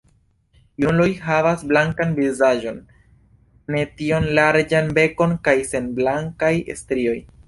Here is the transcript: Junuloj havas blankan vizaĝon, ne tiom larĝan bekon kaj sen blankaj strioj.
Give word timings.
Junuloj 0.83 1.09
havas 1.25 1.65
blankan 1.71 2.15
vizaĝon, 2.19 2.79
ne 3.75 3.81
tiom 3.99 4.25
larĝan 4.39 4.89
bekon 5.01 5.37
kaj 5.49 5.55
sen 5.73 5.91
blankaj 6.01 6.53
strioj. 6.81 7.15